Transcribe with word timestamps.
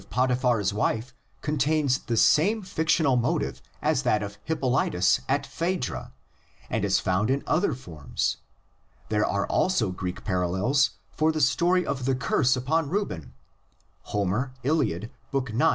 Potiphar's 0.09 0.73
wife 0.73 1.13
contains 1.43 1.99
the 1.99 2.17
same 2.17 2.63
fictional 2.63 3.15
motive 3.15 3.61
as 3.83 4.01
that 4.01 4.23
of 4.23 4.39
Hippolytus 4.45 5.21
and 5.29 5.45
Phaedra 5.45 6.11
and 6.71 6.83
is 6.83 6.99
found 6.99 7.29
in 7.29 7.43
other 7.45 7.75
forms; 7.75 8.37
there 9.09 9.23
are 9.27 9.45
also 9.45 9.91
Greek 9.91 10.23
parallels 10.23 10.97
for 11.11 11.31
the 11.31 11.39
story 11.39 11.85
of 11.85 12.05
the 12.05 12.15
curse 12.15 12.55
upon 12.55 12.89
Reuben 12.89 13.35
(Homer, 14.05 14.53
Iliad, 14.63 15.11
IX. 15.31 15.51